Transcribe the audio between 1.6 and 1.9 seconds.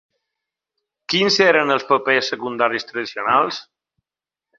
els